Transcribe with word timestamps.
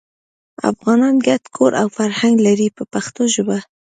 افغانان 0.71 1.15
ګډ 1.27 1.43
کور 1.55 1.71
او 1.81 1.87
فرهنګ 1.97 2.35
لري 2.47 2.67
په 2.77 2.83
پښتو 2.93 3.23
ژبه. 3.33 3.57